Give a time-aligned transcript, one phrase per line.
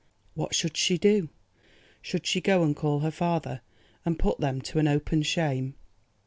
[0.33, 1.29] What should see do?
[2.01, 3.61] Should she go and call her father
[4.03, 5.75] and put them to an open shame?